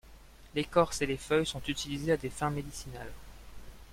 [0.55, 3.13] L'écorce et les feuilles sont utilisés à des fins médicinales.